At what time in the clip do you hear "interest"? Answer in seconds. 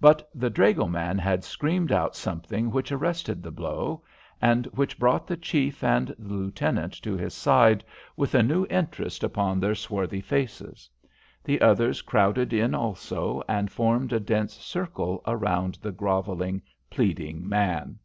8.70-9.24